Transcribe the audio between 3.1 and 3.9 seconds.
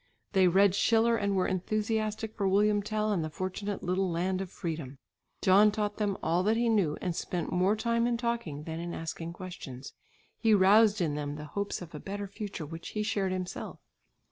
and the fortunate